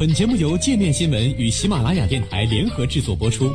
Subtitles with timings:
[0.00, 3.52] 本节目由界面新闻与喜马拉雅电台联合制作播出。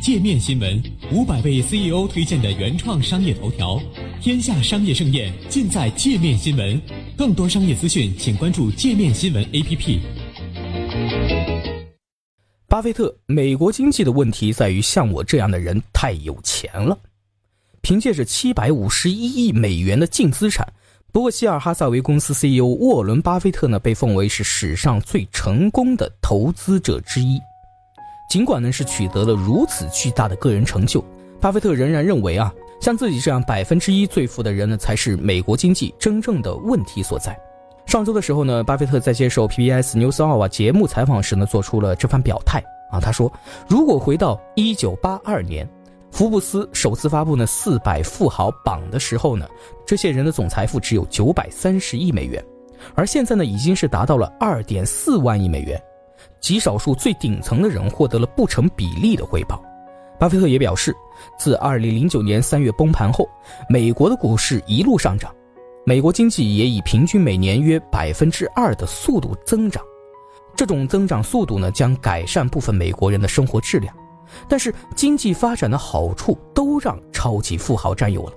[0.00, 0.82] 界面新闻
[1.12, 3.78] 五百位 CEO 推荐的原创商业头条，
[4.22, 6.80] 天下商业盛宴尽在界面新闻。
[7.18, 9.98] 更多商业资讯，请关注界面新闻 APP。
[12.66, 16.98] 巴菲特，美国经济的问题在于像我这样的人太有钱了，
[17.82, 20.66] 凭借着七百五十一亿美元的净资产。
[21.10, 27.40] 不过，希尔哈萨维公司 CEO 沃伦·巴菲特呢，被奉为是史上最成功的投资者之一。
[28.30, 31.02] 尽管呢是取得了如此巨大的个人成就，
[31.40, 37.34] 巴菲特仍然认为啊，像自己这样百分之一最富的人呢，才是美国经济真正的问题所在。
[37.86, 43.32] 上周的时候呢，巴菲特在接受 PBS News Hour 节目采访时呢，做出了这番表态啊，他说
[43.66, 45.66] ：“如果回到一九八二年。”
[46.18, 49.46] 福布斯首次发布呢四百富豪榜的时候呢，
[49.86, 52.44] 这些人的总财富只有九百三十亿美元，
[52.96, 55.80] 而现在呢已经是达到了二点四万亿美元，
[56.40, 59.62] 极少数最顶层的人获得了不成比例的回报。
[60.18, 60.92] 巴菲特也表示，
[61.38, 63.24] 自二零零九年三月崩盘后，
[63.68, 65.32] 美国的股市一路上涨，
[65.86, 69.80] 美国经济也以平均每年约百分之二的速度增长，
[70.56, 73.94] 这种增长速度呢将改善部分美国人的生活质量。
[74.48, 78.32] 但是经济发展的好处都让超级富豪占有了，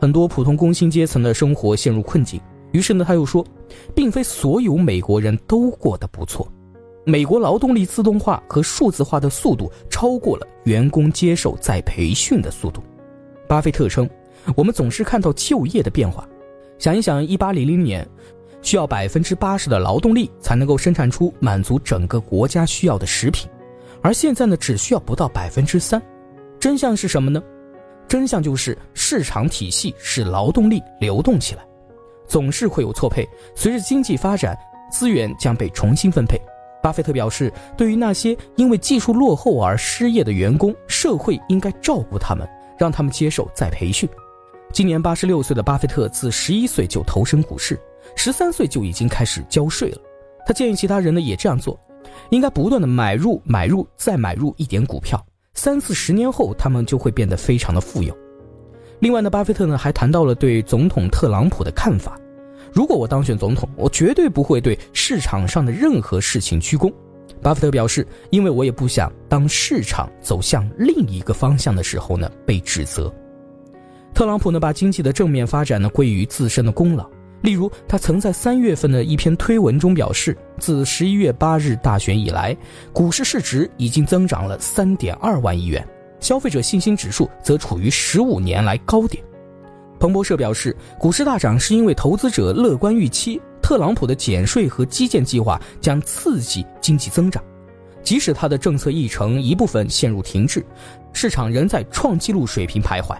[0.00, 2.40] 很多普通工薪阶层的生活陷入困境。
[2.72, 3.44] 于是呢，他又说，
[3.94, 6.46] 并非所有美国人都过得不错。
[7.04, 12.82] 美国劳动力自动化和数字化的速度超过了员工接受再培训的速度。
[13.48, 14.08] 巴菲特称，
[14.54, 16.28] 我们总是看到就业的变化。
[16.78, 18.06] 想一想，一八零零年，
[18.62, 23.50] 需要百分之八十的劳动力才能够生产出满足整个国家需要的食品。
[24.02, 26.00] 而现在呢，只需要不到百分之三。
[26.58, 27.42] 真相是什么呢？
[28.08, 31.64] 真相就是市场体系使劳动力流动起来，
[32.26, 33.26] 总是会有错配。
[33.54, 34.56] 随着经济发展，
[34.90, 36.40] 资源将被重新分配。
[36.82, 42.48] 巴菲特表示，对于那些因为技术落后而失业的员工，社会应该照顾他们，
[42.78, 44.08] 让他们接受再培训。
[44.72, 47.78] 今年八十六岁的巴菲特自十一岁就投身股市，
[48.16, 49.98] 十三岁就已经开始交税了。
[50.46, 51.78] 他建议其他人呢也这样做。
[52.30, 58.16] 应该不断的买入、买入、再买入一点股票，三四十年后，他们就会变得非常的富有。
[58.98, 62.18] 另外呢，巴菲特呢还谈到了对总统特朗普的看法：
[62.72, 66.92] 如果我当选总统，我绝对不会对市场上的任何事情鞠躬。
[67.42, 73.10] 巴菲特表示，因为我也不想当市场走向另一个方向的时候呢被指责。
[74.12, 77.08] 特朗普呢把经济的正面发展呢归于自身的功劳。
[77.42, 82.54] 例如，他曾在三月份的一篇推文中表示，自十一月八日大选以来，
[82.92, 85.86] 股市市值已经增长了三点二万亿元，
[86.20, 89.24] 消费者信心指数则处于十五年来高点。
[89.98, 97.42] 彭博社表示，股市大涨是因为投资者乐观预期特朗普的减税和基建计划将刺激经济增长，
[98.02, 100.64] 即使他的政策议程一部分陷入停滞，
[101.14, 103.16] 市场仍在创纪录水平徘徊。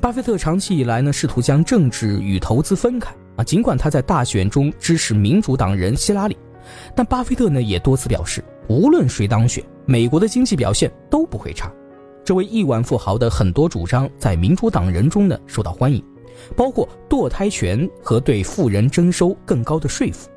[0.00, 3.14] 巴菲特长期以来呢，试图将政治与投资分开。
[3.36, 6.36] 啊，尽管他在大选中支持民主党人希拉里，
[6.94, 11.72] 但巴菲特呢也多次表示，无论谁当选，美国的经济表现都不会差。
[12.24, 16.02] 这位亿万富豪的很多主张在民主党人中呢受到欢迎，
[16.56, 20.28] 包括堕胎权和对富人征收更高的税负。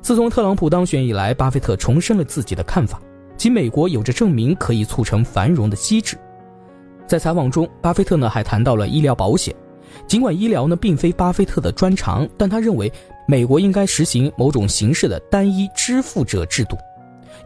[0.00, 3.00] 自从特朗普当选以来，巴菲特重申了自己的看法，
[3.36, 6.16] 即美国有着证明可以促成繁荣的机制。
[7.06, 9.54] 在采访中，巴菲特呢还谈到了医疗保险。
[10.06, 12.92] 尽管医疗呢并非巴菲特的专长，但他认为
[13.26, 16.76] 美国应该实行某种形式的单一支付者制度，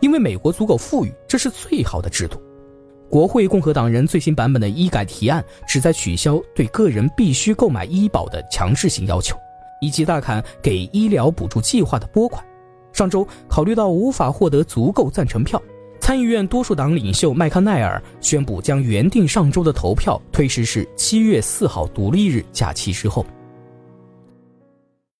[0.01, 2.41] 因为美国足够富裕，这是最好的制度。
[3.09, 9.37] 国会共和党人最新版本的医改提案旨在取消对个人必须购买医保的强制性要求，
[9.81, 12.45] 以及大砍给医疗补助计划的拨款。
[12.93, 15.61] 上周考虑到无法获得足够赞成票。
[16.11, 23.25] 参议院多数党领袖麦康奈尔宣布，将原定上周的投票推迟至七月四号独立日假期之后。